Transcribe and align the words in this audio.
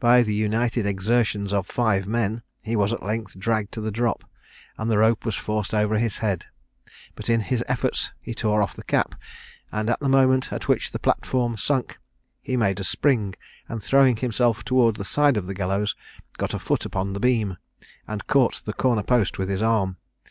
By 0.00 0.22
the 0.22 0.32
united 0.34 0.86
exertions 0.86 1.52
of 1.52 1.66
five 1.66 2.06
men, 2.06 2.40
he 2.62 2.74
was 2.74 2.90
at 2.90 3.02
length 3.02 3.38
dragged 3.38 3.70
to 3.72 3.82
the 3.82 3.90
drop, 3.90 4.24
and 4.78 4.90
the 4.90 4.96
rope 4.96 5.26
was 5.26 5.34
forced 5.34 5.74
over 5.74 5.98
his 5.98 6.16
head; 6.16 6.46
but 7.14 7.28
in 7.28 7.40
his 7.40 7.62
efforts 7.68 8.10
he 8.18 8.32
tore 8.32 8.62
off 8.62 8.72
the 8.74 8.82
cap; 8.82 9.14
and 9.70 9.90
at 9.90 10.00
the 10.00 10.08
moment 10.08 10.54
at 10.54 10.68
which 10.68 10.90
the 10.92 10.98
platform 10.98 11.54
sunk, 11.58 11.98
he 12.40 12.56
made 12.56 12.80
a 12.80 12.82
spring, 12.82 13.34
and 13.68 13.82
throwing 13.82 14.16
himself 14.16 14.64
towards 14.64 14.96
the 14.96 15.04
side 15.04 15.36
of 15.36 15.46
the 15.46 15.52
gallows, 15.52 15.94
got 16.38 16.52
his 16.52 16.62
foot 16.62 16.86
upon 16.86 17.12
the 17.12 17.20
beam, 17.20 17.58
and 18.06 18.26
caught 18.26 18.62
the 18.64 18.72
corner 18.72 19.02
post 19.02 19.36
with 19.38 19.50
his 19.50 19.60
arm. 19.60 19.98